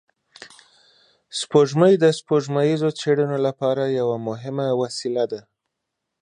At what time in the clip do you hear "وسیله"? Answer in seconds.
4.81-5.23